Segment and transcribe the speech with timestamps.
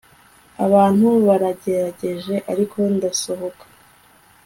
[0.65, 3.65] Abantu baragerageje ariko ndasohoka